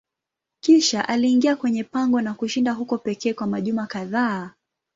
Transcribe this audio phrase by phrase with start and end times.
[0.63, 4.51] Kisha aliingia kwenye pango na kushinda huko pekee kwa majuma kadhaa.